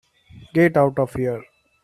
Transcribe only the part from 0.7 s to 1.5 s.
out of here.